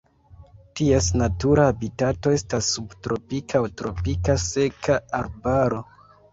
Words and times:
Ties 0.79 1.09
natura 1.21 1.65
habitato 1.73 2.33
estas 2.39 2.71
subtropika 2.79 3.63
aŭ 3.63 3.71
tropika 3.83 4.39
seka 4.49 5.01
arbaro. 5.23 5.87